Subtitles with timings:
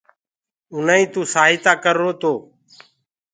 [0.73, 2.33] اُنآئين تو سآهتآ ڪررو تو